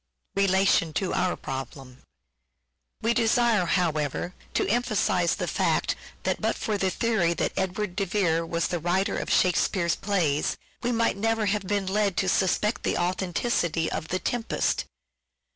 Relation 0.35 0.93
to 0.93 1.13
We 3.03 3.13
desire, 3.13 3.67
however, 3.67 4.33
to 4.55 4.67
emphasize 4.67 5.35
the 5.35 5.47
fact 5.47 5.95
that 6.23 6.37
onr 6.41 6.41
problem. 6.41 6.41
but 6.41 6.55
for 6.55 6.77
the 6.79 6.89
theory 6.89 7.35
that 7.35 7.53
Edward 7.55 7.95
de 7.95 8.07
Vere 8.07 8.43
was 8.43 8.69
the 8.69 8.79
writer 8.79 9.19
of 9.19 9.29
Shakespeare's 9.29 9.95
plays 9.95 10.57
we 10.81 10.91
might 10.91 11.17
never 11.17 11.45
have 11.45 11.67
been 11.67 11.85
led 11.85 12.17
to 12.17 12.27
suspect 12.27 12.81
the 12.81 12.97
authenticity 12.97 13.91
of" 13.91 14.07
The 14.07 14.17
Tempest." 14.17 14.85